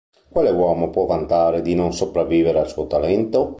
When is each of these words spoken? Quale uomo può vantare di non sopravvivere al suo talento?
Quale 0.29 0.49
uomo 0.49 0.89
può 0.89 1.05
vantare 1.05 1.61
di 1.61 1.75
non 1.75 1.93
sopravvivere 1.93 2.57
al 2.57 2.67
suo 2.67 2.87
talento? 2.87 3.49